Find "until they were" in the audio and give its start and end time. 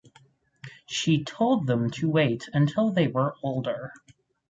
2.53-3.35